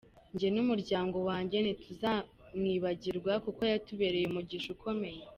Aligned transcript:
Njye 0.33 0.47
n’umuryango 0.51 1.17
wanjye 1.29 1.57
ntituzamwibagirwa 1.61 3.33
kuko 3.45 3.61
yatubereye 3.71 4.25
umugisha 4.27 4.67
ukomeye. 4.77 5.21